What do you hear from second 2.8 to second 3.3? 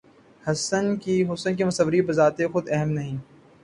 نہیں